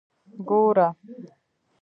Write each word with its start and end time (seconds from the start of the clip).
ګوره. 0.47 0.87